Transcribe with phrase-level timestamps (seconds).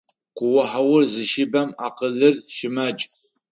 [0.37, 3.01] Куохьаур зыщыбэм акъылыр щымакӏ.